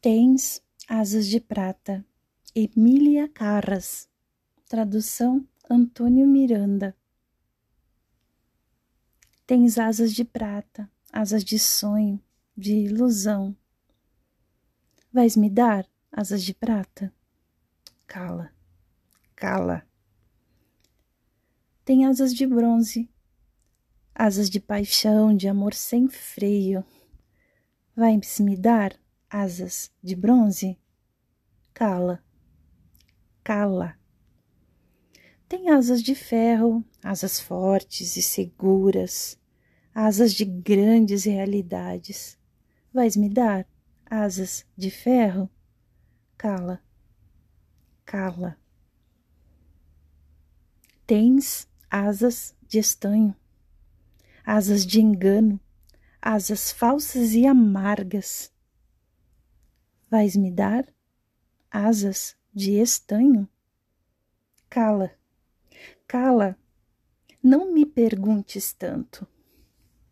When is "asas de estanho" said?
51.90-53.34, 61.70-63.46